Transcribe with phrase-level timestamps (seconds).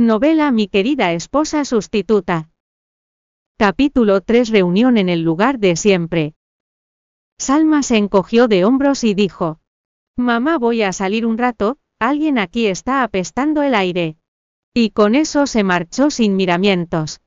[0.00, 2.50] Novela Mi querida esposa sustituta.
[3.58, 6.34] Capítulo 3 Reunión en el lugar de siempre.
[7.36, 9.58] Salma se encogió de hombros y dijo.
[10.16, 14.18] Mamá voy a salir un rato, alguien aquí está apestando el aire.
[14.72, 17.20] Y con eso se marchó sin miramientos.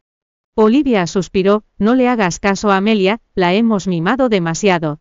[0.55, 4.99] Olivia suspiró, no le hagas caso a Amelia, la hemos mimado demasiado.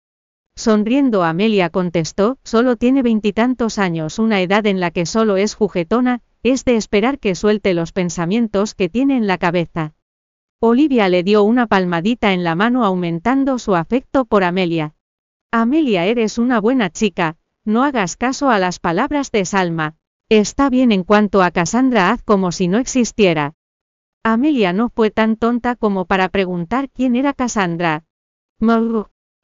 [0.57, 6.21] Sonriendo Amelia contestó, solo tiene veintitantos años, una edad en la que solo es juguetona,
[6.43, 9.95] es de esperar que suelte los pensamientos que tiene en la cabeza.
[10.61, 14.95] Olivia le dio una palmadita en la mano aumentando su afecto por Amelia.
[15.51, 19.97] Amelia eres una buena chica, no hagas caso a las palabras de Salma.
[20.29, 23.55] Está bien en cuanto a Cassandra haz como si no existiera.
[24.23, 28.05] Amelia no fue tan tonta como para preguntar quién era Cassandra.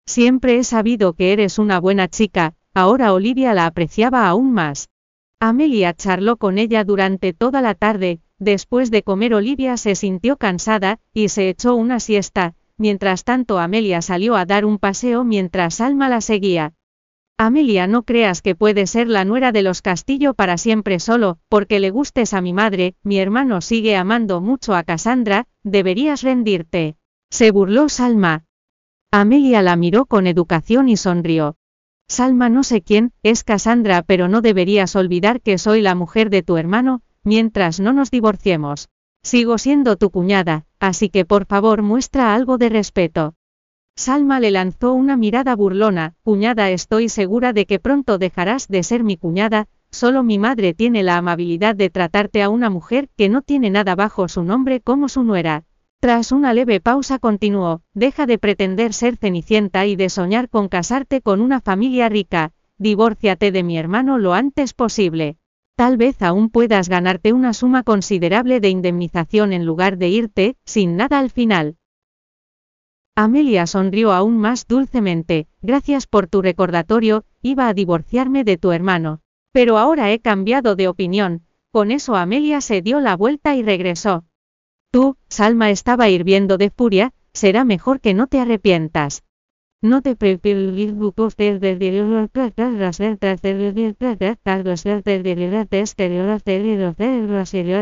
[0.07, 4.89] Siempre he sabido que eres una buena chica, ahora Olivia la apreciaba aún más.
[5.41, 10.99] Amelia charló con ella durante toda la tarde, después de comer Olivia se sintió cansada,
[11.13, 16.09] y se echó una siesta, mientras tanto Amelia salió a dar un paseo mientras Alma
[16.09, 16.73] la seguía.
[17.37, 21.81] Amelia no creas que puede ser la nuera de los Castillo para siempre solo, porque
[21.81, 26.97] le gustes a mi madre, mi hermano sigue amando mucho a Cassandra, deberías rendirte.
[27.29, 28.47] Se burló Salma.
[29.11, 31.57] Amelia la miró con educación y sonrió.
[32.09, 36.43] Salma no sé quién, es Cassandra pero no deberías olvidar que soy la mujer de
[36.43, 38.89] tu hermano, mientras no nos divorciemos.
[39.25, 43.35] Sigo siendo tu cuñada, así que por favor muestra algo de respeto.
[43.97, 49.03] Salma le lanzó una mirada burlona, cuñada estoy segura de que pronto dejarás de ser
[49.03, 53.43] mi cuñada, solo mi madre tiene la amabilidad de tratarte a una mujer que no
[53.43, 55.65] tiene nada bajo su nombre como su nuera.
[56.01, 61.23] Tras una leve pausa continuó, deja de pretender ser cenicienta y de soñar con casarte
[61.23, 65.39] con una familia rica, divórciate de mi hermano lo antes posible.
[65.75, 70.97] Tal vez aún puedas ganarte una suma considerable de indemnización en lugar de irte, sin
[70.97, 71.77] nada al final.
[73.15, 79.21] Amelia sonrió aún más dulcemente, gracias por tu recordatorio, iba a divorciarme de tu hermano.
[79.53, 84.25] Pero ahora he cambiado de opinión, con eso Amelia se dio la vuelta y regresó.
[84.97, 89.25] Tú, Salma estaba hirviendo de furia, será mejor que no te arrepientas.
[89.83, 91.77] No te preocupes de
[92.79, 93.75] las letras de las
[95.71, 96.57] exteriores de
[96.97, 97.77] cerebros y de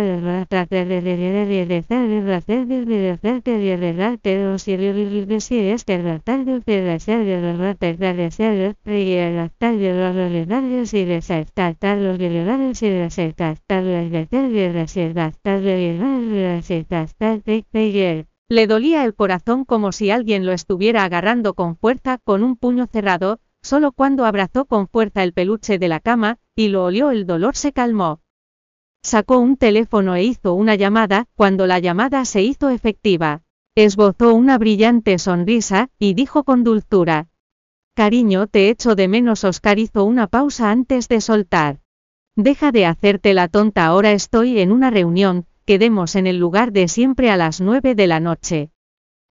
[4.43, 9.15] los cerebros si es que la tarde de ser de los ratas de ser y
[9.37, 10.38] la tarde de los los los
[17.72, 22.56] los le dolía el corazón como si alguien lo estuviera agarrando con fuerza con un
[22.56, 27.10] puño cerrado, solo cuando abrazó con fuerza el peluche de la cama, y lo olió
[27.10, 28.21] el dolor se calmó.
[29.03, 33.43] Sacó un teléfono e hizo una llamada, cuando la llamada se hizo efectiva.
[33.75, 37.28] Esbozó una brillante sonrisa, y dijo con dulzura.
[37.94, 39.44] Cariño, te echo de menos.
[39.44, 41.81] Oscar hizo una pausa antes de soltar.
[42.37, 46.89] Deja de hacerte la tonta, ahora estoy en una reunión, quedemos en el lugar de
[46.89, 48.71] siempre a las nueve de la noche.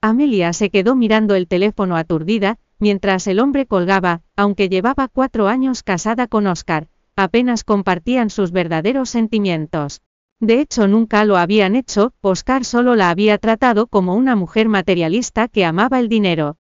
[0.01, 5.83] Amelia se quedó mirando el teléfono aturdida, mientras el hombre colgaba, aunque llevaba cuatro años
[5.83, 10.03] casada con Oscar, apenas compartían sus verdaderos sentimientos.
[10.39, 15.49] De hecho nunca lo habían hecho, Oscar solo la había tratado como una mujer materialista
[15.49, 16.59] que amaba el dinero.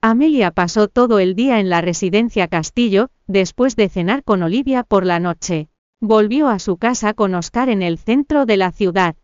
[0.00, 5.06] Amelia pasó todo el día en la residencia Castillo, después de cenar con Olivia por
[5.06, 5.68] la noche.
[6.06, 9.16] Volvió a su casa con Oscar en el centro de la ciudad.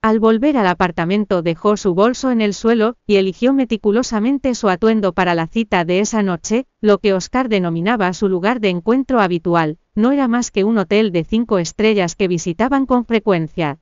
[0.00, 5.12] Al volver al apartamento dejó su bolso en el suelo, y eligió meticulosamente su atuendo
[5.12, 9.78] para la cita de esa noche, lo que Oscar denominaba su lugar de encuentro habitual,
[9.96, 13.80] no era más que un hotel de cinco estrellas que visitaban con frecuencia.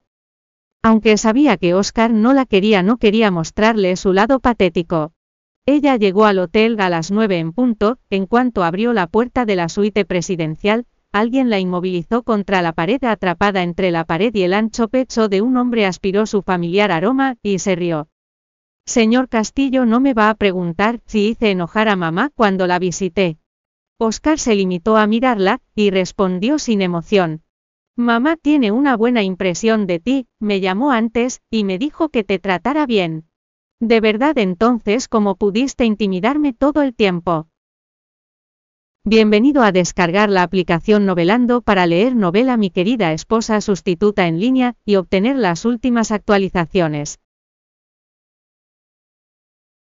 [0.82, 5.12] Aunque sabía que Oscar no la quería, no quería mostrarle su lado patético.
[5.66, 9.54] Ella llegó al hotel a las nueve en punto, en cuanto abrió la puerta de
[9.54, 14.55] la suite presidencial, alguien la inmovilizó contra la pared atrapada entre la pared y el
[14.55, 18.09] ancho pecho de un hombre aspiró su familiar aroma, y se rió.
[18.87, 23.38] Señor Castillo no me va a preguntar si hice enojar a mamá cuando la visité.
[23.99, 27.43] Oscar se limitó a mirarla, y respondió sin emoción.
[27.97, 32.38] Mamá tiene una buena impresión de ti, me llamó antes, y me dijo que te
[32.38, 33.26] tratara bien.
[33.81, 37.49] De verdad entonces cómo pudiste intimidarme todo el tiempo.
[39.04, 44.76] Bienvenido a descargar la aplicación Novelando para leer novela Mi querida esposa sustituta en línea
[44.84, 47.19] y obtener las últimas actualizaciones.